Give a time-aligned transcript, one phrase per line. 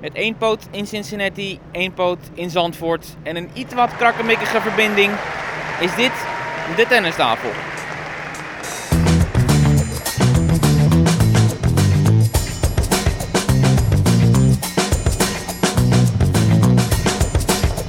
[0.00, 5.12] Met één poot in Cincinnati, één poot in Zandvoort en een iets wat krakkemikkige verbinding
[5.80, 6.12] is dit
[6.76, 7.50] de tennistafel.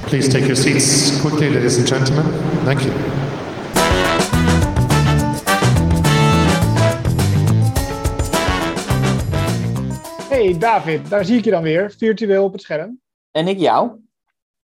[0.08, 2.24] Please take your seats quickly, ladies and gentlemen.
[2.64, 3.29] Thank you.
[10.60, 13.00] David, daar zie ik je dan weer, virtueel op het scherm.
[13.30, 13.98] En ik jou.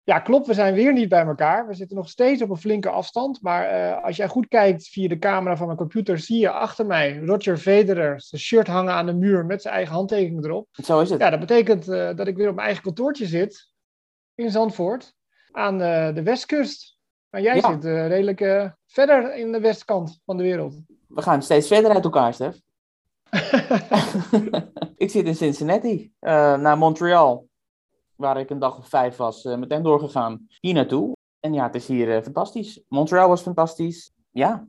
[0.03, 1.67] Ja, klopt, we zijn weer niet bij elkaar.
[1.67, 3.41] We zitten nog steeds op een flinke afstand.
[3.41, 6.85] Maar uh, als jij goed kijkt via de camera van mijn computer, zie je achter
[6.85, 10.67] mij Roger Federer zijn shirt hangen aan de muur met zijn eigen handtekening erop.
[10.71, 11.19] Zo is het.
[11.19, 13.71] Ja, dat betekent uh, dat ik weer op mijn eigen kantoortje zit
[14.35, 15.13] in Zandvoort
[15.51, 16.97] aan uh, de westkust.
[17.29, 17.71] Maar jij ja.
[17.71, 20.75] zit redelijk verder in de westkant van de wereld.
[21.07, 22.61] We gaan steeds verder uit elkaar, Stef.
[25.03, 27.47] ik zit in Cincinnati, naar Montreal
[28.15, 31.15] waar ik een dag of vijf was, uh, meteen doorgegaan hier naartoe.
[31.39, 32.83] En ja, het is hier uh, fantastisch.
[32.87, 34.11] Montreal was fantastisch.
[34.31, 34.67] Ja,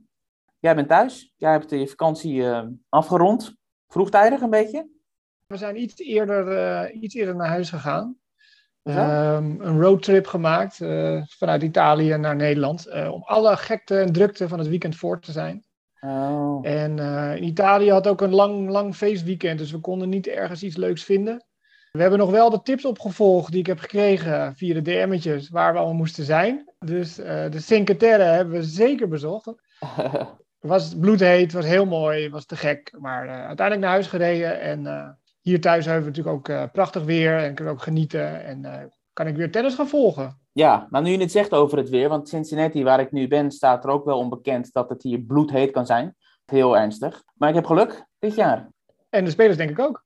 [0.59, 1.33] jij bent thuis.
[1.37, 2.45] Jij hebt je vakantie
[2.89, 3.55] afgerond.
[3.89, 4.89] Vroegtijdig een beetje?
[5.47, 8.19] We zijn iets eerder, iets eerder naar huis gegaan.
[8.83, 10.77] Um, een roadtrip gemaakt
[11.27, 12.91] vanuit Italië naar Nederland.
[12.91, 15.64] om alle gekte en drukte van het weekend voor te zijn.
[16.05, 16.67] Oh.
[16.67, 16.99] En
[17.37, 19.59] in Italië had ook een lang, lang feestweekend.
[19.59, 21.45] Dus we konden niet ergens iets leuks vinden.
[21.95, 25.73] We hebben nog wel de tips opgevolgd die ik heb gekregen via de DM'tjes waar
[25.73, 26.71] we allemaal moesten zijn.
[26.79, 29.45] Dus uh, de Cinque Terre hebben we zeker bezocht.
[30.61, 32.95] Het was bloedheet, was heel mooi, was te gek.
[32.99, 37.39] Maar uh, uiteindelijk naar huis gereden en hier thuis hebben we natuurlijk ook prachtig weer
[37.39, 38.45] en kunnen we ook genieten.
[38.45, 40.41] En kan ik weer tennis gaan volgen.
[40.53, 43.51] Ja, maar nu je het zegt over het weer, want Cincinnati waar ik nu ben
[43.51, 46.15] staat er ook wel onbekend dat het hier bloedheet kan zijn.
[46.45, 47.23] Heel ernstig.
[47.35, 48.69] Maar ik heb geluk dit jaar.
[49.11, 50.05] En de spelers denk ik ook.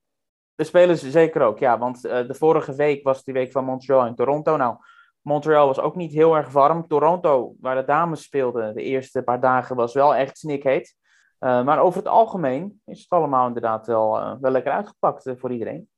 [0.54, 1.78] De spelers zeker ook, ja.
[1.78, 4.56] Want uh, de vorige week was die week van Montreal en Toronto.
[4.56, 4.76] Nou,
[5.22, 6.86] Montreal was ook niet heel erg warm.
[6.86, 10.96] Toronto, waar de dames speelden, de eerste paar dagen was wel echt snikheet.
[11.40, 15.52] Uh, maar over het algemeen is het allemaal inderdaad wel, uh, wel lekker uitgepakt voor
[15.52, 15.88] iedereen.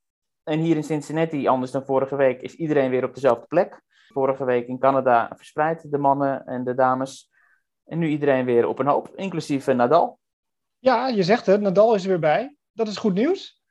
[0.45, 3.83] En hier in Cincinnati, anders dan vorige week, is iedereen weer op dezelfde plek.
[4.09, 7.31] Vorige week in Canada verspreid, de mannen en de dames.
[7.85, 10.19] En nu iedereen weer op een hoop, inclusief Nadal.
[10.79, 12.57] Ja, je zegt het, Nadal is er weer bij.
[12.73, 13.63] Dat is goed nieuws.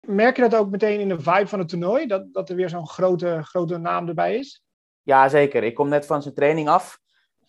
[0.00, 2.06] Merk je dat ook meteen in de vibe van het toernooi?
[2.06, 4.64] Dat, dat er weer zo'n grote, grote naam erbij is?
[5.02, 5.62] Ja, zeker.
[5.62, 6.98] Ik kom net van zijn training af.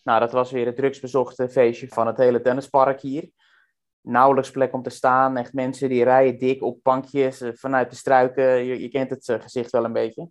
[0.03, 3.29] Nou, dat was weer het drugsbezochte feestje van het hele tennispark hier.
[4.03, 5.37] Nauwelijks plek om te staan.
[5.37, 8.65] Echt mensen die rijden dik op bankjes eh, vanuit de struiken.
[8.65, 10.29] Je, kent het uh, gezicht wel een beetje.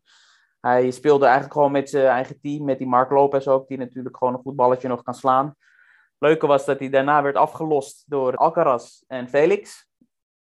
[0.60, 2.64] Hij speelde eigenlijk gewoon met zijn eigen team.
[2.64, 5.54] Met die Mark Lopez ook, die natuurlijk gewoon een goed balletje nog kan slaan.
[6.18, 9.90] Leuke was dat hij daarna werd afgelost door Alcaraz en Felix.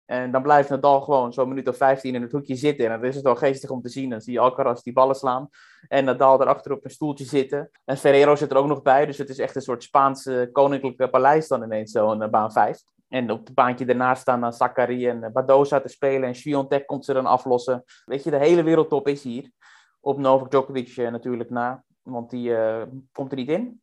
[0.04, 2.86] En dan blijft Nadal gewoon zo'n minuut of 15 in het hoekje zitten.
[2.86, 4.10] En dan is het wel geestig om te zien.
[4.10, 5.48] Dan zie je Alcaraz die ballen slaan.
[5.88, 7.70] En Nadal erachter op een stoeltje zitten.
[7.84, 9.06] En Ferrero zit er ook nog bij.
[9.06, 12.82] Dus het is echt een soort Spaanse koninklijke paleis dan ineens zo baan 5.
[13.08, 16.28] En op het baantje daarnaast staan dan Zachary en Badoza te spelen.
[16.28, 17.84] En Swiatek komt ze dan aflossen.
[18.04, 19.50] Weet je, de hele wereldtop is hier.
[20.00, 21.84] Op Novak Djokovic uh, natuurlijk na.
[22.02, 23.80] Want die uh, komt er niet in.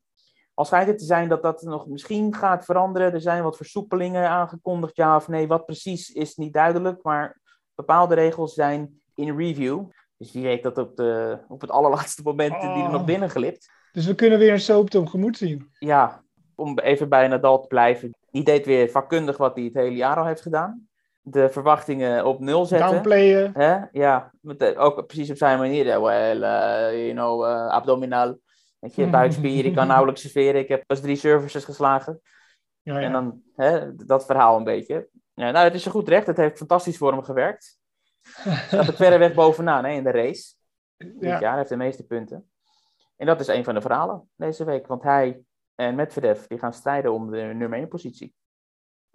[0.53, 3.13] Al schijnt het te zijn dat dat nog misschien gaat veranderen.
[3.13, 5.47] Er zijn wat versoepelingen aangekondigd, ja of nee.
[5.47, 7.39] Wat precies is niet duidelijk, maar
[7.75, 9.85] bepaalde regels zijn in review.
[10.17, 12.75] Dus wie weet dat op, de, op het allerlaatste moment oh.
[12.75, 13.71] die er nog binnen glipt.
[13.91, 15.69] Dus we kunnen weer een soap tegemoet zien.
[15.79, 16.23] Ja,
[16.55, 18.15] om even bij Nadal te blijven.
[18.33, 20.87] Die deed weer vakkundig wat hij het hele jaar al heeft gedaan.
[21.21, 22.89] De verwachtingen op nul zetten.
[22.89, 23.51] Downplayen.
[23.53, 23.79] Hè?
[23.91, 26.01] Ja, met, ook precies op zijn manier.
[26.01, 28.39] Well, uh, you know, uh, abdominal.
[28.79, 30.61] Weet je, buikspier, ik kan nauwelijks serveren.
[30.61, 32.21] Ik heb pas drie services geslagen.
[32.81, 33.05] Ja, ja.
[33.05, 35.07] En dan hè, dat verhaal een beetje.
[35.33, 36.27] Ja, nou, het is een goed recht.
[36.27, 37.77] Het heeft fantastisch voor hem gewerkt.
[38.67, 40.53] Staat er verder weg bovenaan hè, in de race.
[40.97, 42.49] Dit jaar heeft de meeste punten.
[43.15, 44.87] En dat is een van de verhalen deze week.
[44.87, 45.41] Want hij
[45.75, 48.33] en Medvedev die gaan strijden om de nummer 1 positie.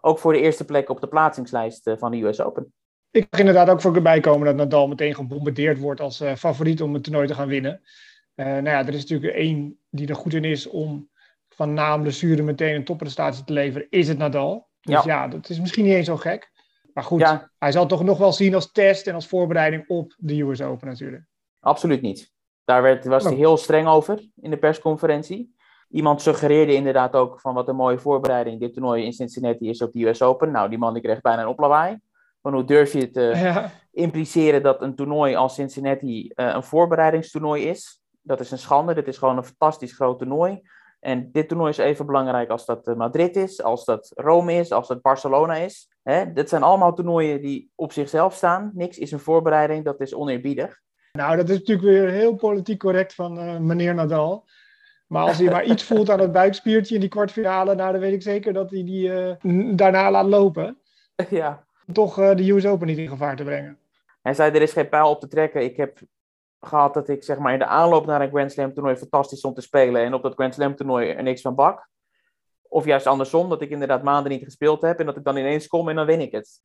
[0.01, 2.73] Ook voor de eerste plek op de plaatsingslijst eh, van de US Open.
[3.11, 6.95] Ik mag inderdaad ook voorbij komen dat Nadal meteen gebombardeerd wordt als uh, favoriet om
[6.95, 7.81] het toernooi te gaan winnen.
[8.35, 11.11] Uh, nou ja, er is natuurlijk één die er goed in is om
[11.49, 14.69] van naam blessure meteen een topprestatie te leveren, is het Nadal.
[14.81, 16.51] Dus ja, ja dat is misschien niet eens zo gek.
[16.93, 17.51] Maar goed, ja.
[17.59, 20.89] hij zal toch nog wel zien als test en als voorbereiding op de US Open
[20.89, 21.25] natuurlijk.
[21.61, 22.33] Absoluut niet.
[22.65, 25.57] Daar werd, was hij heel streng over in de persconferentie.
[25.91, 29.93] Iemand suggereerde inderdaad ook van wat een mooie voorbereiding dit toernooi in Cincinnati is op
[29.93, 30.51] de US Open.
[30.51, 31.99] Nou, die man die kreeg bijna een oplawaai.
[32.43, 33.71] Van hoe durf je te ja.
[33.93, 38.01] impliceren dat een toernooi als Cincinnati uh, een voorbereidingstoernooi is?
[38.23, 38.95] Dat is een schande.
[38.95, 40.63] Dit is gewoon een fantastisch groot toernooi.
[41.01, 44.89] En dit toernooi is even belangrijk als dat Madrid is, als dat Rome is, als
[44.89, 45.89] dat Barcelona is.
[46.03, 46.33] Hè?
[46.33, 48.71] Dit zijn allemaal toernooien die op zichzelf staan.
[48.75, 50.81] Niks is een voorbereiding, dat is oneerbiedig.
[51.13, 54.45] Nou, dat is natuurlijk weer heel politiek correct van uh, meneer Nadal.
[55.09, 58.13] Maar als hij maar iets voelt aan het buikspiertje in die kwartfinale, nou, dan weet
[58.13, 60.79] ik zeker dat hij die uh, daarna laat lopen.
[61.31, 61.67] Ja.
[61.93, 63.79] Toch uh, de US Open niet in gevaar te brengen.
[64.23, 65.63] Hij zei, er is geen pijl op te trekken.
[65.63, 65.99] Ik heb
[66.61, 69.55] gehad dat ik zeg maar in de aanloop naar een Grand Slam toernooi fantastisch stond
[69.55, 70.03] te spelen.
[70.03, 71.89] En op dat Grand Slam toernooi er niks van bak.
[72.63, 74.99] Of juist andersom, dat ik inderdaad maanden niet gespeeld heb.
[74.99, 76.61] En dat ik dan ineens kom en dan win ik het.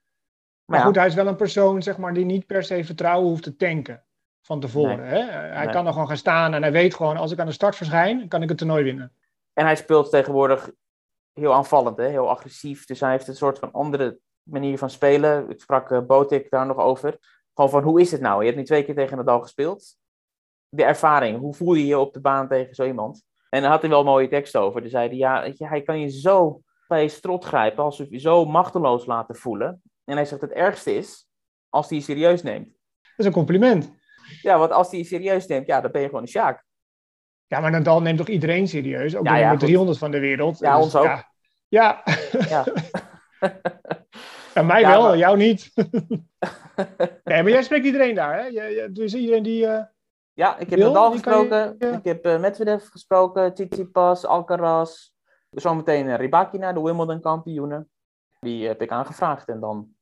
[0.65, 3.29] Maar, maar goed, hij is wel een persoon zeg maar, die niet per se vertrouwen
[3.29, 4.03] hoeft te tanken
[4.45, 5.07] van tevoren.
[5.07, 5.21] Hè?
[5.31, 7.75] Hij kan er gewoon gaan staan en hij weet gewoon, als ik aan de start
[7.75, 9.13] verschijn, kan ik het toernooi winnen.
[9.53, 10.71] En hij speelt tegenwoordig
[11.33, 12.07] heel aanvallend, hè?
[12.07, 12.85] heel agressief.
[12.85, 15.49] Dus hij heeft een soort van andere manier van spelen.
[15.49, 17.17] Ik sprak uh, Botik daar nog over.
[17.53, 18.39] Gewoon van, hoe is het nou?
[18.39, 19.97] Je hebt nu twee keer tegen Nadal gespeeld.
[20.69, 23.23] De ervaring, hoe voel je je op de baan tegen zo iemand?
[23.49, 24.81] En daar had hij wel een mooie tekst over.
[24.81, 28.45] Hij zei, ja, je, hij kan je zo bij je strot grijpen, alsof je zo
[28.45, 29.81] machteloos laten voelen.
[30.03, 31.27] En hij zegt, het ergste is
[31.69, 32.65] als hij je serieus neemt.
[33.01, 33.93] Dat is een compliment.
[34.41, 36.63] Ja, want als hij je serieus neemt, ja, dan ben je gewoon een sjaak.
[37.47, 39.15] Ja, maar Nadal neemt toch iedereen serieus?
[39.15, 40.59] Ook ja, de nummer 300 van de wereld.
[40.59, 41.23] Ja, dus, ons ook.
[41.67, 42.03] Ja.
[42.49, 42.65] Ja.
[44.63, 45.17] mij wel, maar...
[45.17, 45.71] jou niet.
[47.23, 48.91] nee, maar jij spreekt iedereen daar, hè?
[48.91, 49.65] Dus iedereen die...
[49.65, 49.81] Uh,
[50.33, 51.75] ja, ik heb wil, Nadal gesproken.
[51.79, 51.87] Je...
[51.87, 55.11] Ik heb uh, Medvedev gesproken, Tsitsipas, Alcaraz.
[55.49, 57.89] Zometeen uh, Rybakina, de Wimbledon kampioenen.
[58.39, 59.47] Die heb ik aangevraagd.
[59.47, 59.95] En dan,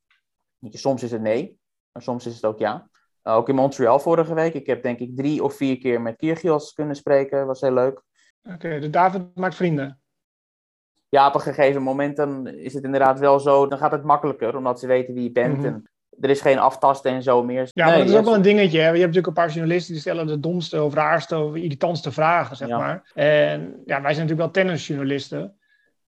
[0.60, 1.58] soms is het nee,
[1.92, 2.90] maar soms is het ook ja.
[3.24, 4.54] Uh, ook in Montreal vorige week.
[4.54, 7.46] Ik heb denk ik drie of vier keer met Kyrgios kunnen spreken.
[7.46, 8.02] Was heel leuk.
[8.42, 10.00] Oké, okay, dus David maakt vrienden.
[11.08, 13.66] Ja, op een gegeven moment dan is het inderdaad wel zo.
[13.66, 15.56] Dan gaat het makkelijker, omdat ze weten wie je bent.
[15.56, 15.74] Mm -hmm.
[15.74, 15.90] En
[16.20, 17.68] er is geen aftasten en zo meer.
[17.72, 18.78] Ja, maar dat is ook wel een dingetje.
[18.78, 18.84] Hè?
[18.84, 22.56] Je hebt natuurlijk een paar journalisten die stellen de domste of raarste of irritantste vragen,
[22.56, 22.78] zeg ja.
[22.78, 23.10] maar.
[23.14, 25.56] En ja, wij zijn natuurlijk wel tennisjournalisten.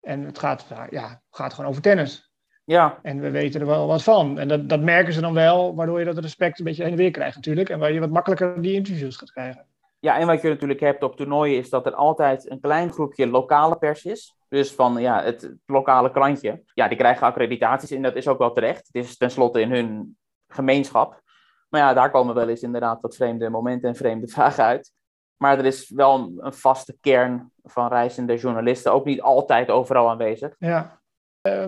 [0.01, 2.32] En het gaat, ja, gaat gewoon over tennis.
[2.73, 2.99] Ja.
[3.03, 4.39] En we weten er wel wat van.
[4.39, 6.99] En dat, dat merken ze dan wel, waardoor je dat respect een beetje heen en
[6.99, 7.69] weer krijgt natuurlijk.
[7.69, 9.67] En waar je wat makkelijker die interviews gaat krijgen.
[9.99, 13.27] Ja, en wat je natuurlijk hebt op toernooien is dat er altijd een klein groepje
[13.27, 14.37] lokale pers is.
[14.49, 16.63] Dus van ja, het lokale krantje.
[16.75, 18.87] Ja, die krijgen accreditaties en dat is ook wel terecht.
[18.93, 20.17] Het is tenslotte in hun
[20.49, 21.23] gemeenschap.
[21.69, 24.93] Maar ja, daar komen wel eens inderdaad wat vreemde momenten en vreemde vragen uit.
[25.37, 30.55] Maar er is wel een, vaste kern van reizende journalisten, ook niet altijd overal aanwezig.
[30.59, 31.02] Ja,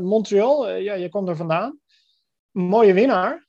[0.01, 1.79] Montreal, uh, ja, je komt er vandaan.
[2.51, 3.49] Mooie winnaar.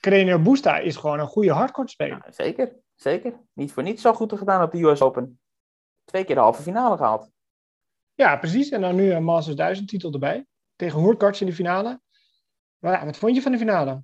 [0.00, 2.22] Trainer Busta is gewoon een goede hardcourt-speler.
[2.24, 3.40] Ja, zeker, zeker.
[3.52, 5.40] Niet voor niets zo goed gedaan op de US Open.
[6.04, 7.30] Twee keer de halve finale gehaald.
[8.14, 8.68] Ja, precies.
[8.68, 10.46] En dan nu een Masters 1000 titel erbij.
[10.76, 12.00] Tegen Hoerkarts in de finale.
[12.78, 14.02] Maar ja, wat vond je van de finale?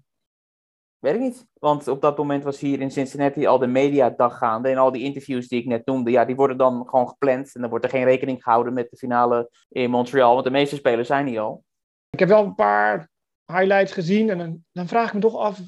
[0.98, 1.46] Weet ik niet.
[1.52, 4.68] Want op dat moment was hier in Cincinnati al de mediadag gaande.
[4.68, 7.54] En al die interviews die ik net noemde, ja, die worden dan gewoon gepland.
[7.54, 10.32] En dan wordt er geen rekening gehouden met de finale in Montreal.
[10.32, 11.64] Want de meeste spelers zijn hier al.
[12.10, 13.10] Ik heb wel een paar
[13.46, 14.30] highlights gezien.
[14.30, 15.60] En dan, dan vraag ik me toch af,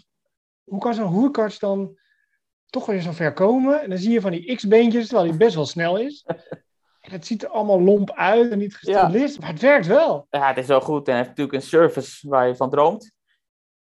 [0.64, 1.98] hoe kan zo'n hoerkarts dan
[2.66, 3.82] toch weer zo ver komen?
[3.82, 6.24] En dan zie je van die X-beentjes, terwijl hij best wel snel is.
[7.00, 9.32] En het ziet er allemaal lomp uit en niet gestileerd.
[9.32, 9.40] Ja.
[9.40, 10.26] Maar het werkt wel.
[10.30, 11.06] Ja, het is wel goed.
[11.06, 13.12] En hij heeft natuurlijk een service waar je van droomt.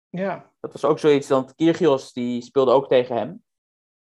[0.10, 0.53] Ja.
[0.64, 3.44] Dat was ook zoiets, want Kyrgios die speelde ook tegen hem.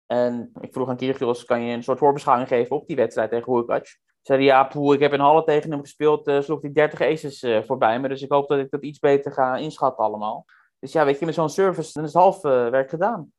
[0.07, 3.53] En ik vroeg aan Kyrgios, kan je een soort voorbeschouwing geven op die wedstrijd tegen
[3.53, 3.97] Hurkacz?
[4.23, 7.01] Zei hij, ja, poeh, ik heb in Halle tegen hem gespeeld, uh, sloeg hij 30
[7.01, 8.09] aces uh, voorbij me.
[8.09, 10.45] Dus ik hoop dat ik dat iets beter ga inschatten allemaal.
[10.79, 13.33] Dus ja, weet je, met zo'n service, dan is het half uh, werk gedaan.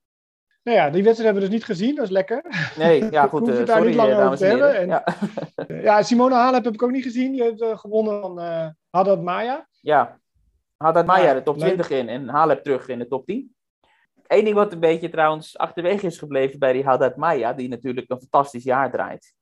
[0.64, 2.72] Nou ja, die wedstrijd hebben we dus niet gezien, dat is lekker.
[2.78, 4.76] Nee, ja goed, uh, sorry daar niet langer over te hebben.
[4.76, 5.04] En, ja.
[5.90, 7.32] ja, Simone Halep heb ik ook niet gezien.
[7.32, 8.40] Die heeft gewonnen van
[8.90, 9.68] Haddad Maya.
[9.82, 10.20] Ja,
[10.78, 13.56] Haddad Maya de top 20 in en Halep terug in de top 10.
[14.28, 18.10] Eén ding wat een beetje trouwens achterwege is gebleven bij die Haddad Maya, die natuurlijk
[18.10, 19.34] een fantastisch jaar draait.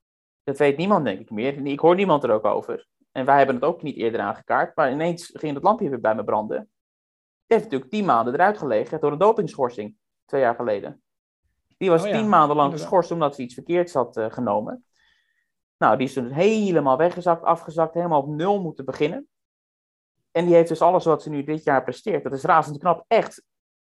[0.43, 1.65] Dat weet niemand denk ik meer.
[1.65, 2.87] Ik hoor niemand er ook over.
[3.11, 6.15] En wij hebben het ook niet eerder aangekaart, maar ineens ging het lampje weer bij
[6.15, 6.57] me branden.
[6.57, 11.03] Die heeft natuurlijk tien maanden eruit gelegen door een dopingschorsing, twee jaar geleden.
[11.77, 14.85] Die was oh ja, tien maanden lang geschorst omdat ze iets verkeerds had uh, genomen.
[15.77, 19.27] Nou, die is toen helemaal weggezakt, afgezakt, helemaal op nul moeten beginnen.
[20.33, 22.23] En die heeft dus alles wat ze nu dit jaar presteert.
[22.23, 23.05] Dat is razend knap.
[23.07, 23.43] Echt,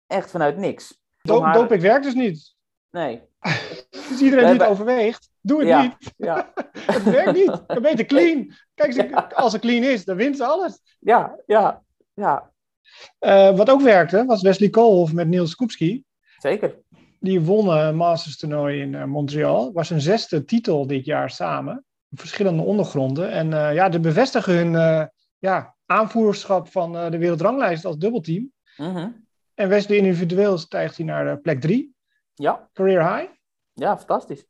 [0.08, 1.00] echt vanuit niks.
[1.22, 1.54] Do haar...
[1.54, 2.56] Doping werkt dus niet.
[2.92, 3.22] Nee.
[4.10, 6.14] dus iedereen die het overweegt, doe het ja, niet.
[6.18, 6.54] Ja.
[6.92, 7.62] het werkt niet.
[7.68, 8.54] Dan beter clean.
[8.74, 9.32] Kijk, ja.
[9.34, 10.80] als ze clean is, dan wint ze alles.
[11.00, 12.52] Ja, ja, ja.
[13.20, 16.04] Uh, wat ook werkte, was Wesley Koolhof met Niels Koepski.
[16.38, 16.80] Zeker.
[17.20, 19.74] Die wonnen een Masters toernooi in uh, Montreal.
[19.74, 21.86] Was hun zesde titel dit jaar samen.
[22.12, 23.32] Verschillende ondergronden.
[23.32, 28.52] En uh, ja, de bevestigen hun ja, aanvoerschap van uh, de wereldranglijst als dubbelteam.
[28.78, 29.28] Mm -hmm.
[29.54, 31.96] En Wesley individueel stijgt hij naar plek 3.
[32.34, 32.70] Ja.
[32.74, 33.32] Career high.
[33.74, 34.46] Ja, fantastisch.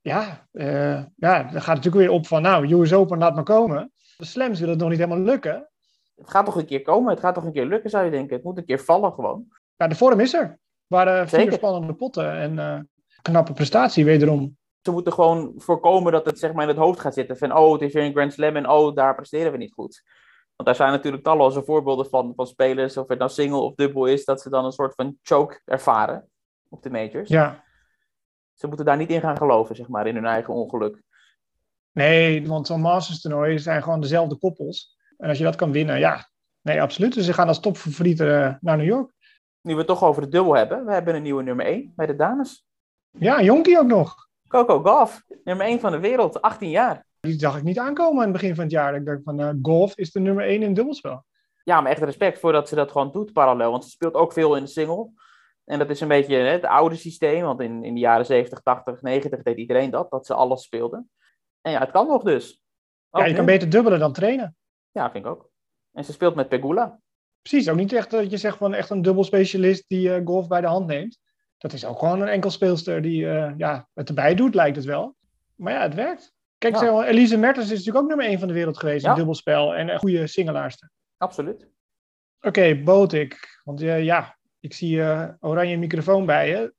[0.00, 3.92] Ja, uh, ja, dan gaat natuurlijk weer op van, nou, US Open laat maar komen.
[4.16, 5.70] De slams willen het nog niet helemaal lukken.
[6.14, 8.34] Het gaat toch een keer komen, het gaat toch een keer lukken, zou je denken.
[8.34, 9.46] Het moet een keer vallen gewoon.
[9.76, 10.58] Ja, de vorm is er.
[10.86, 11.54] waren vier Zeker.
[11.54, 12.80] spannende potten en eh,
[13.22, 14.56] knappe prestatie wederom.
[14.80, 17.72] Ze moeten gewoon voorkomen dat het zeg maar in het hoofd gaat zitten van oh,
[17.72, 20.02] het is weer een Grand Slam en oh, daar presteren we niet goed.
[20.56, 24.06] Want daar zijn natuurlijk talloze voorbeelden van, van spelers, of het nou single of dubbel
[24.06, 26.28] is, dat ze dan een soort van choke ervaren
[26.68, 27.28] op de majors.
[27.28, 27.64] Ja,
[28.54, 31.02] Ze moeten daar niet in gaan geloven, zeg maar, in hun eigen ongeluk.
[31.92, 34.96] nee, want zo'n Masters toernooi zijn gewoon dezelfde koppels.
[35.18, 36.28] En als je dat kan winnen, ja,
[36.60, 37.14] nee, absoluut.
[37.14, 39.12] Dus ze gaan als topfavorieten eh, naar New York.
[39.60, 42.06] Nu we het toch over de dubbel hebben, we hebben een nieuwe nummer 1 bij
[42.06, 42.66] de dames.
[43.10, 44.28] Ja, Jonkie ook nog.
[44.48, 47.06] Coco Gauff, nummer 1 van de wereld, 18 jaar.
[47.24, 48.94] Die zag ik niet aankomen aan het begin van het jaar.
[48.94, 51.24] Ik dacht van, eh, golf is de nummer één in dubbelspel.
[51.62, 53.70] Ja, maar echt respect voor dat ze dat gewoon doet parallel.
[53.70, 55.10] Want ze speelt ook veel in de single.
[55.64, 57.42] En dat is een beetje hè, het oude systeem.
[57.42, 60.10] Want in, in de jaren 70, 80, 90 deed iedereen dat.
[60.10, 61.10] Dat ze alles speelden.
[61.60, 62.62] En ja, het kan nog dus.
[63.10, 63.36] Ook Ja, je nu.
[63.36, 64.56] kan beter dubbelen dan trainen.
[64.90, 65.50] Ja, vind ik ook.
[65.92, 67.00] En ze speelt met Pegula.
[67.42, 70.60] Precies, ook niet echt dat je zegt van echt een dubbelspecialist die eh, golf bij
[70.60, 71.18] de hand neemt.
[71.58, 74.84] Dat is ook gewoon een enkel speelster die eh, ja, het erbij doet, lijkt het
[74.84, 75.16] wel.
[75.54, 76.32] Maar ja, het werkt.
[76.70, 77.06] Kijk, Ja.
[77.06, 79.74] Elise Mertens is natuurlijk ook nummer één van de wereld geweest in dubbelspel.
[79.74, 80.90] En een goede singelaarster.
[81.16, 81.68] Absoluut.
[82.40, 83.60] Oké, Botik.
[83.64, 86.74] Want eh, ja, ik zie eh, oranje microfoon bij je.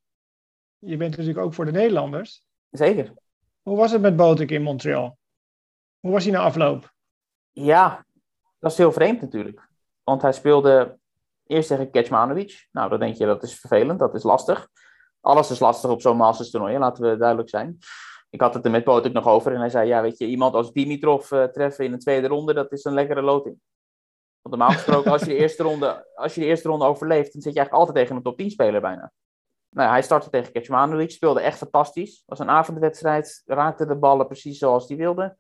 [0.77, 2.45] Je bent natuurlijk ook voor de Nederlanders.
[2.69, 3.13] Zeker.
[3.61, 5.17] Hoe was het met Botik in Montreal?
[5.99, 6.93] Hoe was hij na afloop?
[7.51, 8.05] Ja,
[8.59, 9.67] dat is heel vreemd natuurlijk.
[10.03, 10.97] Want hij speelde
[11.47, 12.67] eerst tegen Kecmanovic.
[12.71, 14.67] Nou, dan denk je dat is vervelend, dat is lastig.
[15.21, 17.77] Alles is lastig op zo'n Masters toernooi, laten we duidelijk zijn.
[18.35, 20.53] Ik had het er met Botik nog over en hij zei, ja, weet je, iemand
[20.53, 23.59] als Dimitrov eh, treffen in een tweede ronde, dat is een lekkere loting.
[24.41, 27.41] Want normaal gesproken, als je de eerste ronde, als je de eerste ronde overleeft, dan
[27.41, 29.11] zit je eigenlijk altijd tegen een top 10 speler bijna.
[29.69, 32.23] Nou, hij startte tegen Kecmanovic, speelde echt fantastisch.
[32.25, 35.37] was een avondwedstrijd, raakte de ballen precies zoals hij wilde.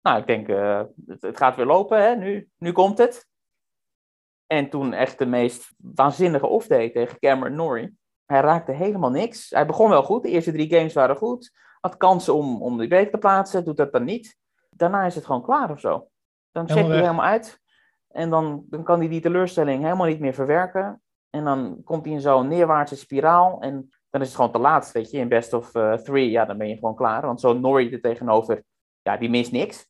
[0.00, 2.14] Nou, ik denk, eh, het, het gaat weer lopen, hè?
[2.14, 3.28] Nu, nu komt het.
[4.46, 8.00] En toen echt de meest waanzinnige off-day tegen Cameron Norrie.
[8.32, 9.50] Hij raakte helemaal niks.
[9.50, 11.52] Hij begon wel goed, de eerste drie games waren goed.
[11.80, 14.36] Had kansen om, om die beter te plaatsen, doet dat dan niet.
[14.70, 16.08] Daarna is het gewoon klaar of zo.
[16.52, 17.00] Dan hij weg.
[17.00, 17.60] helemaal uit.
[18.08, 21.02] En dan, dan kan hij die teleurstelling helemaal niet meer verwerken.
[21.30, 23.60] En dan komt hij in zo'n neerwaartse spiraal.
[23.60, 25.18] En dan is het gewoon te laat, weet je.
[25.18, 27.22] In best of eh, three, ja, dan ben je gewoon klaar.
[27.22, 28.62] Want zo'n Norrie er tegenover,
[29.02, 29.88] ja, die mist niks.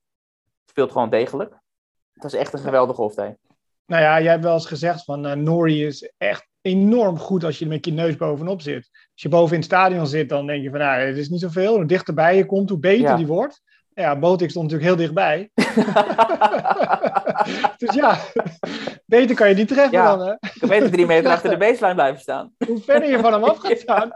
[0.65, 1.55] Speelt gewoon degelijk.
[2.13, 3.37] Het was echt een geweldige off-day.
[3.87, 7.59] Nou ja, jij hebt wel eens gezegd van eh Nori is echt enorm goed als
[7.59, 8.89] je er met je neus bovenop zit.
[8.93, 11.41] Als je boven in het stadion zit, dan denk je van nou, het is niet
[11.41, 11.75] zoveel.
[11.75, 13.17] Hoe dichterbij je komt, hoe beter Ja.
[13.17, 13.63] die wordt.
[13.95, 15.51] Ja, Botik stond natuurlijk heel dichtbij.
[17.79, 18.19] dus ja,
[19.07, 20.17] beter kan je niet treffen Ja.
[20.17, 20.27] dan.
[20.27, 20.33] Hè?
[20.33, 22.53] Ik kan beter drie meter achter de baseline blijven staan.
[22.67, 24.11] Hoe verder je van hem af gaat staan,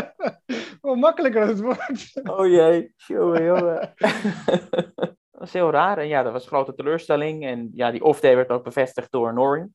[0.80, 2.10] hoe makkelijker het wordt.
[2.22, 3.92] Oh jee, jongen, jongen.
[3.96, 5.98] dat was heel raar.
[5.98, 7.44] En ja, dat was een grote teleurstelling.
[7.46, 9.74] En ja, die off-day werd ook bevestigd door Norrie.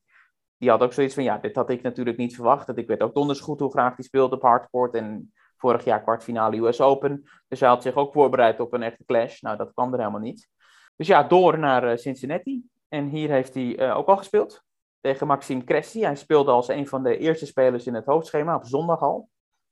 [0.60, 2.66] Die had ook zoiets van, ja, dit had ik natuurlijk niet verwacht.
[2.66, 4.94] Want Ik weet ook donders goed hoe graag hij speelde op hardcourt.
[4.94, 7.28] En vorig jaar kwartfinale US Open.
[7.48, 9.40] Dus hij had zich ook voorbereid op een echte clash.
[9.40, 10.48] Nou, dat kwam er helemaal niet.
[10.96, 12.62] Dus ja, door naar eh, Cincinnati.
[12.88, 14.62] En hier heeft hij eh, ook al gespeeld.
[15.00, 16.00] Tegen Maxime Cressy.
[16.00, 19.28] Hij speelde als een van de eerste spelers in het hoofdschema op zondag al.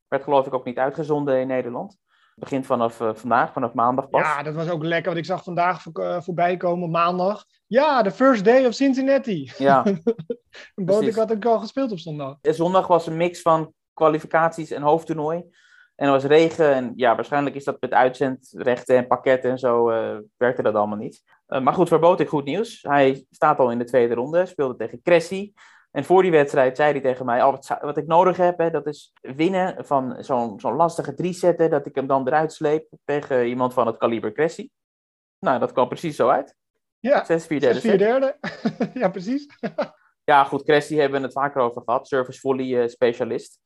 [0.08, 1.96] Werd geloof ik ook niet uitgezonden in Nederland.
[2.38, 4.20] Begint vanaf eh, vandaag, vanaf maandag pas.
[4.20, 7.44] Ja, dat was ook lekker, want ik zag vandaag voor, eh, voorbij komen, maandag.
[7.66, 9.52] Ja, de first day of Cincinnati.
[9.58, 9.82] Ja,
[10.74, 11.16] Botik precies.
[11.16, 12.36] had ook al gespeeld op zondag.
[12.40, 15.44] En zondag was een mix van kwalificaties en hoofdtoernooi.
[15.98, 19.90] En er was regen en ja, waarschijnlijk is dat met uitzendrechten en pakketten en zo
[19.90, 21.22] eh, werkte dat allemaal niet.
[21.46, 22.82] Eh, maar goed, voor Botik goed nieuws.
[22.82, 25.52] Hij staat al in de tweede ronde, speelde tegen Cressy.
[25.90, 28.86] En voor die wedstrijd zei hij tegen mij, oh, wat, ik nodig heb, hè, dat
[28.86, 33.74] is winnen van zo'n zo'n lastige drie-setter, dat ik hem dan eruit sleep tegen iemand
[33.74, 34.70] van het kaliber Cressy.
[35.38, 36.56] Nou, dat kwam precies zo uit.
[37.00, 37.98] Ja, 6-4 derde 6 4 set.
[37.98, 38.38] derde.
[39.00, 39.46] ja, precies.
[40.24, 42.08] Ja, goed, Cressy hebben we het vaker over gehad.
[42.08, 43.60] Service volley eh, specialist.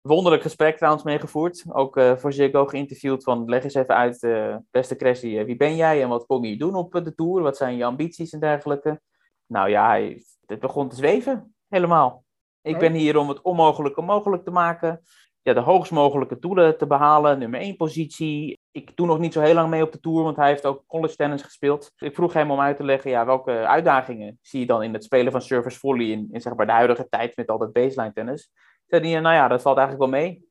[0.00, 1.64] Wonderlijk gesprek trouwens meegevoerd.
[1.68, 5.76] Ook eh, voor Ziggo geïnterviewd van leg eens even uit, eh, beste Cressy, wie ben
[5.76, 7.42] jij en wat kom je doen op de Tour?
[7.42, 9.00] Wat zijn je ambities en dergelijke?
[9.46, 12.24] Nou ja, hij, het begon te zweven, helemaal.
[12.62, 15.02] Ik ben hier om het onmogelijke mogelijk te maken.
[15.42, 17.38] Ja, de hoogst mogelijke doelen te behalen.
[17.38, 18.58] Nummer 1 positie.
[18.70, 20.84] Ik doe nog niet zo heel lang mee op de Tour, want hij heeft ook
[20.86, 21.92] college tennis gespeeld.
[21.96, 25.04] Ik vroeg hem om uit te leggen, ja, welke uitdagingen zie je dan in het
[25.04, 28.12] spelen van service volley in, in zeg maar de huidige tijd met al dat baseline
[28.12, 28.50] tennis?
[28.86, 30.48] Zei hij, nou ja, dat valt eigenlijk wel mee.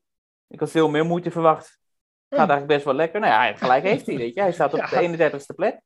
[0.48, 1.78] Ik had veel meer moeite verwacht.
[2.28, 3.20] Gaat eigenlijk best wel lekker.
[3.20, 4.40] Nou ja, gelijk heeft hij, weet je.
[4.40, 5.80] Hij staat op de 31ste plek.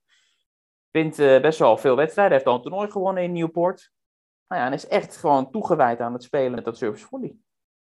[0.91, 2.37] Wint eh, best wel veel wedstrijden.
[2.37, 3.93] Hij heeft al een toernooi gewonnen in Newport.
[4.49, 7.37] Nou ja, en is echt gewoon toegewijd aan het spelen met dat service volley.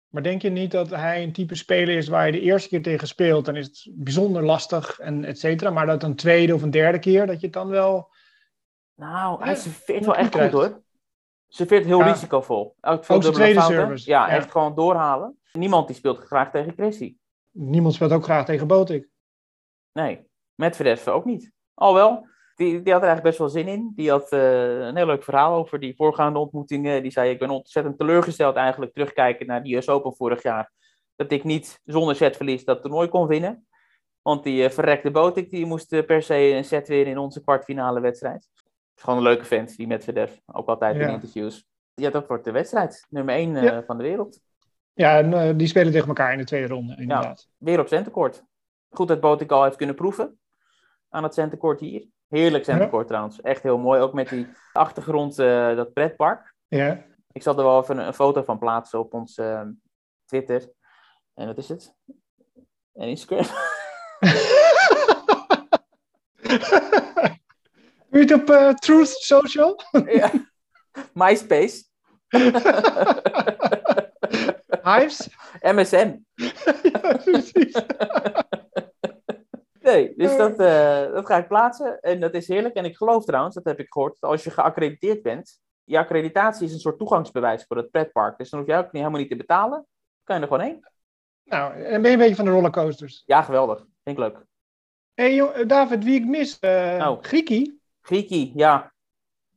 [0.09, 2.83] Maar denk je niet dat hij een type speler is waar je de eerste keer
[2.83, 5.71] tegen speelt, dan is het bijzonder lastig en et cetera.
[5.71, 8.11] Maar dat een tweede of een derde keer, dat je het dan wel...
[8.95, 10.83] Nou, hij serveert wel echt goed hoor.
[11.49, 12.13] serveert heel Ja.
[12.13, 12.77] risicovol.
[12.81, 13.81] Ook veel dubbele tweede fouten.
[13.81, 14.11] service.
[14.11, 14.33] Ja, Ja.
[14.35, 15.39] echt gewoon doorhalen.
[15.53, 17.17] Niemand die speelt graag tegen Chrissy.
[17.51, 19.09] Niemand speelt ook graag tegen Botik.
[19.93, 21.53] Nee, Medvedev ook niet.
[21.75, 23.93] Alhoewel, die, die had er eigenlijk best wel zin in.
[23.95, 27.03] Die had eh, een heel leuk verhaal over die voorgaande ontmoetingen.
[27.03, 30.73] Die zei, ik ben ontzettend teleurgesteld eigenlijk terugkijken naar die US Open vorig jaar.
[31.17, 33.67] Dat ik niet zonder setverlies dat toernooi kon winnen.
[34.23, 37.41] Want die eh, verrekte Botik, die moest eh, per se een set winnen in onze
[37.43, 38.49] kwartfinale wedstrijd.
[38.97, 40.33] is gewoon een leuke vent, die Medvedev.
[40.47, 41.09] Ook altijd in Ja.
[41.13, 41.65] interviews.
[41.95, 43.07] Die had ook voor de wedstrijd.
[43.11, 43.83] Nummer 1 Ja.
[43.83, 44.41] van de wereld.
[44.95, 47.49] Ja, en, die spelen tegen elkaar in de tweede ronde, inderdaad.
[47.59, 48.45] Weer op centercourt.
[48.91, 50.41] Goed dat Botik al heeft kunnen proeven.
[51.09, 52.07] Aan het centercourt hier.
[52.33, 53.41] Heerlijk centercourt trouwens.
[53.41, 54.01] Echt heel mooi.
[54.01, 56.55] Ook met die achtergrond, eh, dat pretpark.
[56.69, 57.05] Ja.
[57.33, 59.63] Ik zal er wel even een, een foto van plaatsen op ons eh,
[60.25, 60.71] Twitter.
[61.35, 61.95] En wat is het?
[62.93, 63.45] En Instagram.
[68.11, 69.81] Doe je het op eh, Truth Social?
[70.21, 70.31] ja.
[71.13, 71.85] MySpace.
[74.89, 75.29] Hives?
[75.61, 76.27] MSN.
[76.83, 77.75] ja, precies.
[79.93, 82.01] Nee, dus dat, eh, dat ga ik plaatsen.
[82.01, 82.75] En dat is heerlijk.
[82.75, 86.67] En ik geloof trouwens, dat heb ik gehoord, dat als je geaccrediteerd bent, je accreditatie
[86.67, 88.39] is een soort toegangsbewijs voor het pretpark.
[88.39, 89.87] Dus dan hoef je ook niet, helemaal niet te betalen.
[90.25, 90.87] Kan je er gewoon heen.
[91.45, 93.23] Nou, en ben je een beetje van de rollercoasters.
[93.27, 93.79] Ja, geweldig.
[93.79, 94.45] Vind ik leuk.
[95.15, 96.59] Hé hey, joh, David, wie ik mis?
[96.59, 97.21] eh Oh.
[98.55, 98.93] Ja.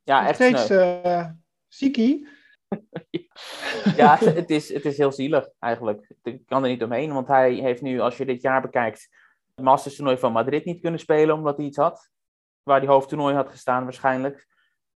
[0.04, 1.26] Ja, Nog echt steeds eh
[1.68, 2.28] Siki?
[3.96, 6.12] Ja, het is, het is heel zielig eigenlijk.
[6.24, 9.10] Ik kan er niet omheen, want hij heeft nu, als je dit jaar bekijkt,
[9.56, 12.10] het Masters toernooi van Madrid niet kunnen spelen omdat hij iets had.
[12.64, 14.48] Waar hij hoofdtoernooi had gestaan waarschijnlijk.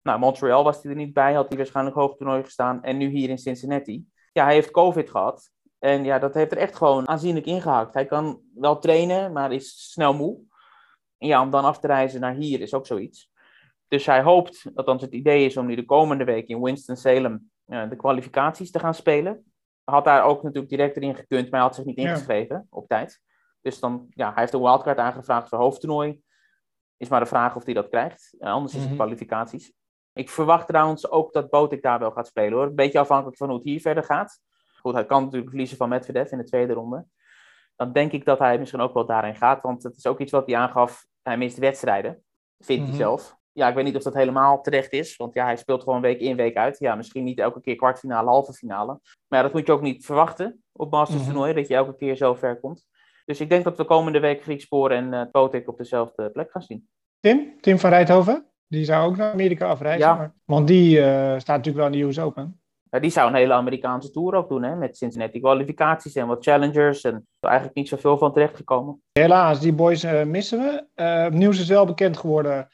[0.02, 2.82] Nou, Montreal was hij er niet bij, had hij waarschijnlijk hoofdtoernooi gestaan.
[2.82, 4.04] En nu hier in Cincinnati.
[4.32, 5.50] Ja, hij heeft COVID gehad.
[5.78, 7.94] En ja, dat heeft er echt gewoon aanzienlijk ingehakt.
[7.94, 10.38] Hij kan wel trainen, maar is snel moe.
[11.18, 13.30] En ja, om dan af te reizen naar hier is ook zoiets.
[13.88, 17.88] Dus hij hoopt, althans het idee is om nu de komende week in Winston-Salem eh,
[17.88, 19.52] de kwalificaties te gaan spelen.
[19.84, 22.08] Had daar ook natuurlijk direct erin gekund, maar hij had zich niet Ja.
[22.10, 23.20] ingeschreven op tijd.
[23.66, 26.22] Dus dan, ja, hij heeft een wildcard aangevraagd voor hoofdtoernooi.
[26.96, 28.34] Is maar de vraag of hij dat krijgt.
[28.38, 28.98] Eh, anders is het Mhm.
[28.98, 29.72] kwalificaties.
[30.12, 32.66] Ik verwacht trouwens ook dat Botik daar wel gaat spelen hoor.
[32.66, 34.40] Een beetje afhankelijk van hoe het hier verder gaat.
[34.80, 37.06] Goed, hij kan natuurlijk verliezen van Medvedev in de tweede ronde.
[37.76, 39.62] Dan denk ik dat hij misschien ook wel daarin gaat.
[39.62, 41.06] Want het is ook iets wat hij aangaf.
[41.22, 42.24] Hij mist wedstrijden.
[42.58, 42.90] Vindt Mhm.
[42.90, 43.36] hij zelf.
[43.52, 45.16] Ja, ik weet niet of dat helemaal terecht is.
[45.16, 46.78] Want ja, hij speelt gewoon week in, week uit.
[46.78, 49.00] Ja, misschien niet elke keer kwartfinale, halve finale.
[49.28, 51.30] Maar ja, dat moet je ook niet verwachten op Masters Mhm.
[51.30, 51.52] toernooi.
[51.54, 52.86] Dat je elke keer zo ver komt.
[53.26, 56.88] Dus ik denk dat we komende week Griekspoor en Botik op dezelfde plek gaan zien.
[57.20, 57.60] Tim?
[57.60, 58.46] Tim van Rijthoven?
[58.68, 60.08] Die zou ook naar Amerika afreizen.
[60.08, 60.14] Ja.
[60.14, 62.60] Maar, want die eh, staat natuurlijk wel in de US Open.
[62.90, 64.76] Ja, die zou een hele Amerikaanse tour ook doen, hè?
[64.76, 67.02] Met Cincinnati kwalificaties en wat challengers.
[67.02, 69.02] En eigenlijk niet zoveel van terechtgekomen.
[69.12, 71.02] Helaas, die boys eh, missen we.
[71.02, 72.68] Het nieuws is wel bekend geworden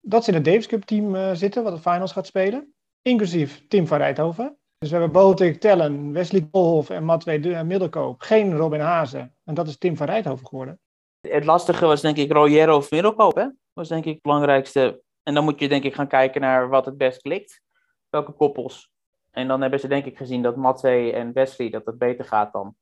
[0.00, 2.74] dat ze in het Davis Cup team zitten, wat de finals gaat spelen.
[3.02, 4.58] Inclusief Tim van Rijthoven.
[4.78, 8.20] Dus we hebben Botik, Tellen, Wesley Koolhof en Matwee De- Middelkoop.
[8.20, 9.34] Geen Robin Hazen.
[9.44, 10.80] En dat is Tim van Rijthoven geworden.
[11.20, 13.46] Het lastige was denk ik Royer of Middelkoop, hè?
[13.72, 15.00] Was denk ik het belangrijkste.
[15.22, 17.62] En dan moet je denk ik gaan kijken naar wat het best klikt.
[18.10, 18.90] Welke koppels.
[19.30, 22.52] En dan hebben ze denk ik gezien dat Matwee en Wesley, dat dat beter gaat
[22.52, 22.76] dan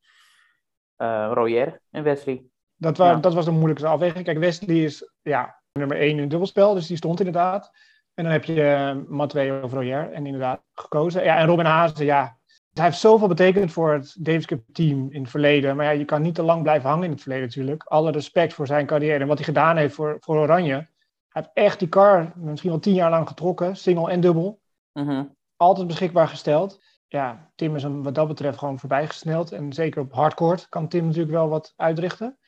[0.97, 2.45] eh Royer en Wesley.
[2.77, 3.15] Dat, Ja.
[3.15, 4.25] dat was de moeilijkste afweging.
[4.25, 7.71] Kijk, Wesley is ja, nummer 1 in het dubbelspel, dus die stond inderdaad.
[8.17, 11.25] En dan heb je uh, Matwee of Royer en inderdaad gekozen.
[11.25, 12.39] Ja, en Robin Hazen, ja.
[12.73, 15.77] Hij heeft zoveel betekend voor het Davis Cup team in het verleden.
[15.77, 17.83] Maar ja, je kan niet te lang blijven hangen in het verleden natuurlijk.
[17.83, 20.73] Alle respect voor zijn carrière en wat hij gedaan heeft voor, voor Oranje.
[20.73, 24.61] Hij heeft echt die car misschien wel tien jaar lang getrokken, single en dubbel.
[24.93, 25.25] Mhm.
[25.57, 26.81] Altijd beschikbaar gesteld.
[27.09, 29.53] Ja, Tim is hem wat dat betreft gewoon voorbijgesneld.
[29.53, 32.39] En zeker op hardcourt kan Tim natuurlijk wel wat uitrichten.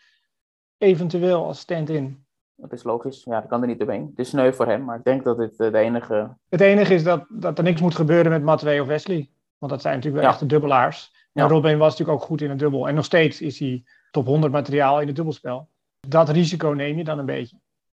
[0.79, 2.27] Eventueel als stand-in.
[2.61, 3.25] Dat is logisch.
[3.25, 4.07] Ja, dat kan er niet omheen.
[4.11, 6.37] Het is sneu voor hem, maar ik denk dat dit eh, de enige...
[6.49, 9.31] Het enige is dat, dat er niks moet gebeuren met Matwee of Wesley.
[9.59, 10.37] Want dat zijn natuurlijk wel Ja.
[10.37, 11.13] echte dubbelaars.
[11.33, 11.49] En.
[11.49, 12.89] Robin was natuurlijk ook goed in het dubbel.
[12.89, 15.69] En nog steeds is hij top 100 materiaal in het dubbelspel.
[16.09, 17.57] Dat risico neem je dan een beetje.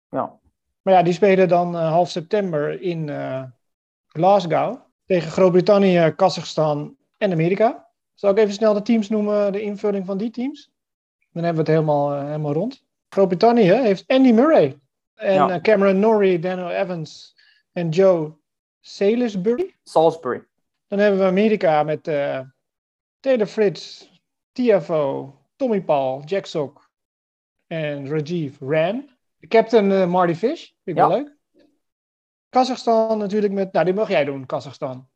[0.09, 0.33] Ja,
[0.81, 3.43] Maar ja, die spelen dan eh, half september in eh,
[4.07, 4.75] Glasgow.
[5.05, 7.87] Tegen Groot-Brittannië, Kazachstan en Amerika.
[8.13, 10.71] Zal ik even snel de teams noemen, de invulling van die teams?
[11.31, 12.83] Dan hebben we het helemaal, helemaal rond.
[13.15, 14.79] Groot-Brittannië heeft Andy Murray.
[15.15, 15.49] En Ja.
[15.49, 17.35] eh, Cameron Norrie, Daniel Evans
[17.71, 18.33] en Joe
[18.79, 19.75] Salisbury.
[19.83, 20.43] Salisbury.
[20.87, 22.39] Dan hebben we Amerika met eh,
[23.19, 24.09] Taylor Fritz,
[24.51, 26.89] Tiafo, Tommy Paul, Jack Sock
[27.67, 29.09] en Rajiv Ran.
[29.37, 31.07] De captain eh, Marty Fish, vind ik Ja.
[31.07, 31.35] wel leuk.
[32.49, 35.09] Kazachstan natuurlijk met, nou die mag jij doen, Kazachstan.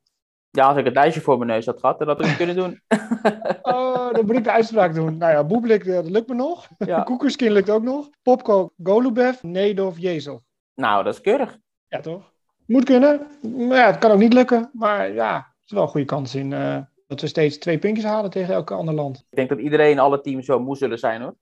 [0.49, 2.55] Ja, als ik het lijstje voor mijn neus had gehad, dan had ik het kunnen
[2.55, 2.81] doen.
[3.61, 3.84] Oh,
[4.15, 5.17] dan moet ik de uitspraak doen.
[5.17, 6.67] Nou ja, Boeblik, eh, dat lukt me nog.
[6.77, 7.03] Ja.
[7.09, 8.09] Koekerskin lukt ook nog.
[8.21, 10.43] Popko, Golubev, Nedov, Jezel.
[10.75, 11.57] Nou, dat is keurig.
[11.87, 12.33] Ja, toch?
[12.65, 13.27] Moet kunnen.
[13.41, 14.69] Maar ja, het kan ook niet lukken.
[14.73, 18.05] Maar ja, er is wel een goede kans in uh, dat we steeds twee puntjes
[18.05, 19.17] halen tegen elk ander land.
[19.17, 21.35] Ik denk dat iedereen, alle teams zo moe zullen zijn hoor.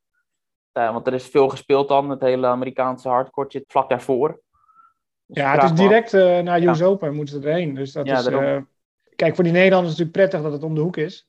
[0.74, 4.42] Uh, want er is veel gespeeld dan, het hele Amerikaanse hardcore zit vlak daarvoor.
[5.26, 6.86] Dus ja, het is direct uh, naar US ja.
[6.86, 7.74] Open moeten ze erheen.
[7.74, 8.64] Dus dat ja, is,
[9.16, 11.28] kijk, voor die Nederlanders is het natuurlijk prettig dat het om de hoek is.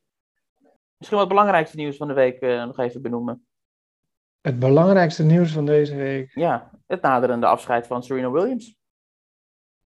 [0.96, 3.46] Misschien wat het belangrijkste nieuws van de week nog even benoemen.
[4.40, 6.30] Het belangrijkste nieuws van deze week?
[6.34, 8.76] Ja, het naderende afscheid van Serena Williams.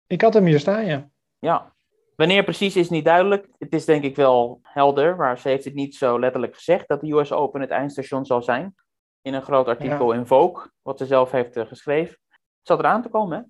[0.08, 1.10] Ik had hem hier staan, ja.
[1.40, 1.74] Ja.
[2.16, 3.48] Wanneer precies is niet duidelijk.
[3.58, 7.02] Het is denk ik wel helder, maar ze heeft het niet zo letterlijk gezegd dat
[7.02, 8.76] de US Open het eindstation zal zijn.
[9.22, 12.18] In een groot artikel in Vogue, wat ze zelf heeft uh, geschreven.
[12.30, 13.44] Het zat eraan te komen, hè?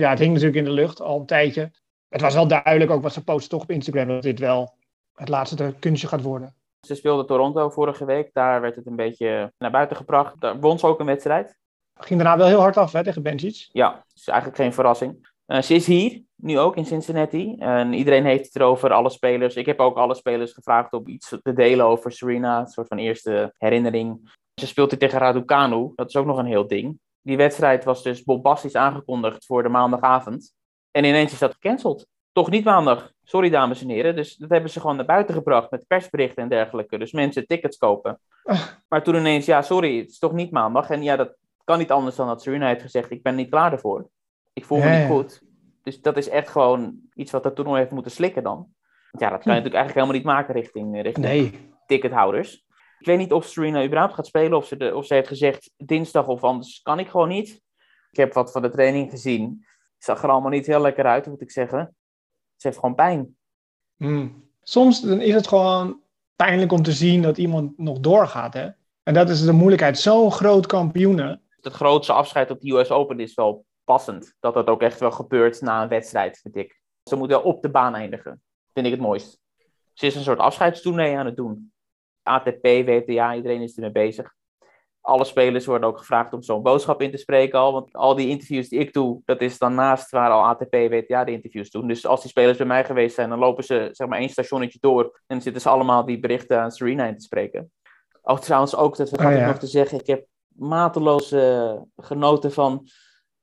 [0.00, 1.70] Ja, het hing natuurlijk in de lucht al een tijdje.
[2.08, 4.76] Het was wel duidelijk, ook wat ze posten toch op Instagram, dat dit wel
[5.14, 6.54] het laatste kunstje gaat worden.
[6.86, 10.40] Ze speelde Toronto vorige week, daar werd het een beetje naar buiten gebracht.
[10.40, 11.56] Daar won ze ook een wedstrijd.
[11.94, 13.68] Ging daarna wel heel hard af hè, tegen Benjic.
[13.72, 15.28] Ja, dat is eigenlijk geen verrassing.
[15.46, 17.54] Uh, ze is hier, nu ook in Cincinnati.
[17.58, 19.54] En iedereen heeft het erover, alle spelers.
[19.54, 22.60] Ik heb ook alle spelers gevraagd om iets te delen over Serena.
[22.60, 24.34] Een soort van eerste herinnering.
[24.60, 25.92] Ze speelt hier tegen Raducanu.
[25.94, 26.98] Dat is ook nog een heel ding.
[27.22, 30.52] Die wedstrijd was dus bombastisch aangekondigd voor de maandagavond.
[30.90, 32.06] En ineens is dat gecanceld.
[32.36, 33.12] Toch niet maandag.
[33.24, 34.16] Sorry, dames en heren.
[34.16, 36.98] Dus dat hebben ze gewoon naar buiten gebracht met persberichten en dergelijke.
[36.98, 38.20] Dus mensen tickets kopen.
[38.88, 40.90] Maar toen ineens, ja, sorry, het is toch niet maandag.
[40.90, 43.72] En ja, dat kan niet anders dan dat Serena heeft gezegd: ik ben niet klaar
[43.72, 44.08] ervoor.
[44.52, 45.42] Ik voel me niet goed.
[45.82, 48.68] Dus dat is echt gewoon iets wat dat toernooi heeft moeten slikken dan.
[49.10, 49.64] Ja, dat kan je hm.
[49.64, 51.74] natuurlijk eigenlijk helemaal niet maken richting, richting nee.
[51.86, 52.64] tickethouders.
[52.98, 55.70] Ik weet niet of Serena überhaupt gaat spelen, of ze, de, of ze heeft gezegd
[55.76, 57.62] dinsdag of anders kan ik gewoon niet.
[58.10, 59.66] Ik heb wat van de training gezien.
[59.98, 61.96] Zag er allemaal niet heel lekker uit, moet ik zeggen.
[62.56, 63.36] Ze heeft gewoon pijn.
[63.96, 64.44] Hmm.
[64.62, 66.00] Soms dan is het gewoon
[66.36, 68.54] pijnlijk om te zien dat iemand nog doorgaat.
[68.54, 68.68] Hè?
[69.02, 69.98] En dat is de moeilijkheid.
[69.98, 71.40] Zo'n groot kampioene.
[71.60, 74.34] Het grootste afscheid op de US Open is wel passend.
[74.40, 76.80] Dat dat ook echt wel gebeurt na een wedstrijd, vind ik.
[77.02, 78.42] Ze moet wel op de baan eindigen.
[78.72, 79.40] Vind ik het mooist.
[79.92, 81.72] Ze is een soort afscheidstournee aan het doen.
[82.22, 84.34] ATP, WTA, iedereen is ermee bezig.
[85.06, 87.72] Alle spelers worden ook gevraagd om zo'n boodschap in te spreken al.
[87.72, 91.24] Want al die interviews die ik doe, dat is dan naast waar al ATP, WTA
[91.24, 91.88] de interviews doen.
[91.88, 94.78] Dus als die spelers bij mij geweest zijn, dan lopen ze zeg maar één stationnetje
[94.80, 95.02] door.
[95.04, 97.72] En dan zitten ze allemaal die berichten aan Serena in te spreken.
[98.22, 99.98] Oh, trouwens ook, dat vergat oh, ik nog te zeggen.
[99.98, 102.88] Ik heb mateloos uh, genoten van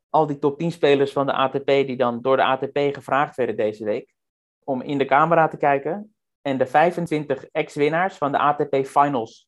[0.10, 3.56] al die top 10 spelers van de ATP die dan door de ATP gevraagd werden
[3.56, 4.14] deze week
[4.64, 9.48] om in de camera te kijken en de 25 ex-winnaars van de ATP Finals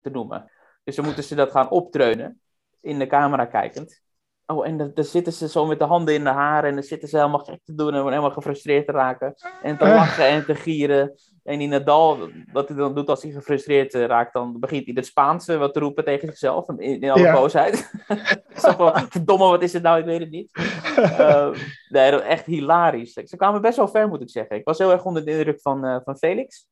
[0.00, 0.50] te noemen.
[0.84, 2.40] Dus dan moeten ze dat gaan optreunen
[2.80, 4.02] in de camera kijkend.
[4.46, 7.08] Oh, en dan, zitten ze zo met de handen in de haren en dan zitten
[7.08, 9.34] ze helemaal gek te doen en helemaal gefrustreerd te raken.
[9.62, 11.14] En te lachen en te gieren.
[11.44, 14.94] En die Nadal, wat hij dan doet als hij gefrustreerd eh, raakt, dan begint hij
[14.96, 17.90] het Spaanse wat te roepen tegen zichzelf in, in alle boosheid.
[19.08, 19.98] verdomme, wat is het nou?
[19.98, 20.50] Ik weet het niet.
[20.98, 21.50] Uh,
[21.88, 23.12] nee, echt hilarisch.
[23.12, 24.56] Ze kwamen best wel ver, moet ik zeggen.
[24.56, 26.66] Ik was heel erg onder de indruk van, uh, van Felix.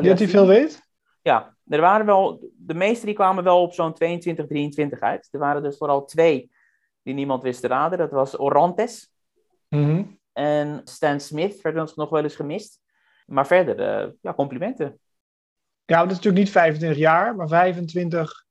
[0.00, 0.83] Die dat hij veel weet?
[1.24, 5.28] Ja, er waren wel, de meeste die kwamen wel op zo'n 22, 23 uit.
[5.30, 6.50] Er waren dus vooral twee
[7.02, 7.98] die niemand wist te raden.
[7.98, 9.12] Dat was Orantes
[9.68, 10.04] mhm.
[10.32, 12.80] en Stan Smith, werden ons nog wel eens gemist.
[13.26, 15.00] Maar verder, uh, ja, complimenten.
[15.84, 18.44] Ja, dat is natuurlijk niet 25 jaar, maar 25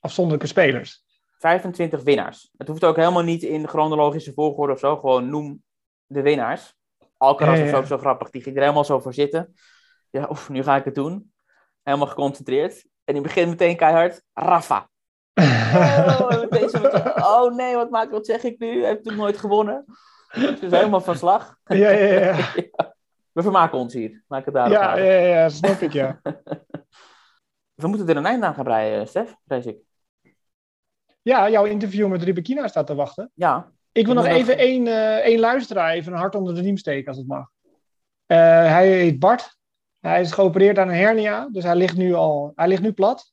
[0.00, 1.04] afzonderlijke spelers.
[1.38, 2.50] 25 winnaars.
[2.56, 4.96] Het hoeft ook helemaal niet in chronologische volgorde of zo.
[4.96, 5.62] Gewoon noem
[6.06, 6.74] de winnaars.
[7.16, 8.30] Alcaraz ja, ja, ook zo grappig.
[8.30, 9.54] Die ging er helemaal zo voor zitten.
[10.10, 11.33] Ja, oef, nu ga ik het doen.
[11.84, 12.86] Helemaal geconcentreerd.
[13.04, 14.22] En die begint meteen keihard.
[14.32, 14.88] Rafa.
[15.74, 16.30] Oh,
[17.16, 18.66] oh, nee, wat, maak, wat zeg ik nu?
[18.66, 19.84] Hij heeft natuurlijk nooit gewonnen.
[20.30, 21.56] Ze is helemaal van slag.
[21.64, 22.36] Ja, ja, ja.
[23.32, 24.22] We vermaken ons hier.
[24.26, 26.20] Maak het daarop ja, ja, ja, snap ik, ja.
[27.80, 29.76] We moeten er een eind aan gaan breien, Stef, vrees ik.
[31.22, 33.30] Ja, jouw interview met Ribekina staat te wachten.
[33.34, 33.72] Ja.
[33.92, 37.08] Ik wil nog even één, uh, één luisteraar even een hart onder de riem steken,
[37.08, 37.48] als het mag.
[38.26, 39.58] Uh, hij heet Bart.
[40.06, 43.32] Hij is geopereerd aan een hernia, dus hij ligt nu al hij ligt nu plat.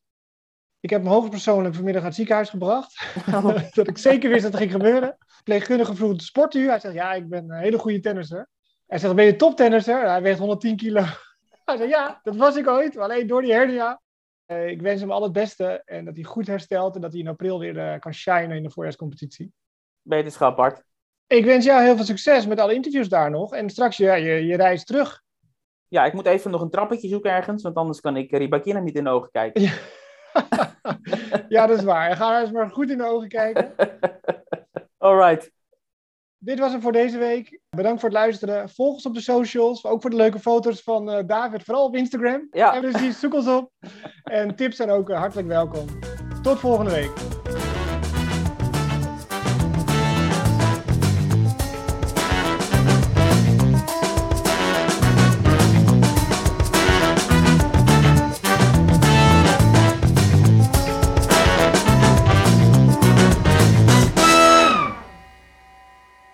[0.80, 3.06] Ik heb hem hoogstpersoonlijk vanmiddag naar het ziekenhuis gebracht.
[3.28, 3.58] Oh.
[3.76, 5.18] dat ik zeker wist dat er ging gebeuren.
[5.44, 6.68] Pleegkundige vroeg, sport u?
[6.68, 8.50] Hij zegt, ja, ik ben een hele goede tennisser.
[8.88, 10.10] Hij zegt, ben je toptennisser?
[10.10, 11.04] Hij weegt 110 kilo.
[11.66, 12.98] Hij zegt, ja, dat was ik ooit.
[12.98, 14.02] Alleen door die hernia.
[14.48, 15.82] Uh, ik wens hem al het beste.
[15.86, 16.96] En dat hij goed herstelt.
[16.96, 19.54] En dat hij in april weer uh, kan shinen in de voorjaarscompetitie.
[20.02, 20.84] Beterschap, Bart.
[21.28, 23.54] Ik wens jou heel veel succes met alle interviews daar nog.
[23.54, 25.22] En straks ja, je, je reis terug.
[25.92, 27.64] Ja, ik moet even nog een trappetje zoeken ergens.
[27.64, 29.62] Want anders kan ik Ribakina niet in de ogen kijken.
[29.62, 29.72] Ja.
[31.50, 32.16] ja, dat is waar.
[32.16, 33.74] Ga eens maar goed in de ogen kijken.
[34.98, 35.52] Alright.
[36.38, 37.60] Dit was het voor deze week.
[37.70, 38.70] Bedankt voor het luisteren.
[38.70, 39.86] Volg ons op de socials.
[39.86, 41.64] Ook voor de leuke foto's van uh, David.
[41.64, 42.48] Vooral op Instagram.
[42.52, 42.76] Ja.
[42.76, 43.72] En dus zoek ons op.
[44.24, 45.86] En tips zijn ook uh, hartelijk welkom.
[46.42, 47.12] Tot volgende week.